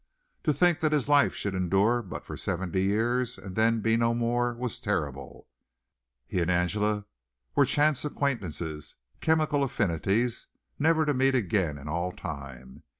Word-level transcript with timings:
To 0.41 0.51
think 0.51 0.79
that 0.79 0.93
his 0.93 1.07
life 1.07 1.35
should 1.35 1.53
endure 1.53 2.01
but 2.01 2.25
for 2.25 2.35
seventy 2.35 2.81
years 2.81 3.37
and 3.37 3.55
then 3.55 3.81
be 3.81 3.95
no 3.95 4.15
more 4.15 4.55
was 4.55 4.79
terrible. 4.79 5.47
He 6.25 6.39
and 6.41 6.49
Angela 6.49 7.05
were 7.53 7.65
chance 7.67 8.03
acquaintances 8.03 8.95
chemical 9.19 9.63
affinities 9.63 10.47
never 10.79 11.05
to 11.05 11.13
meet 11.13 11.35
again 11.35 11.77
in 11.77 11.87
all 11.87 12.11
time. 12.13 12.81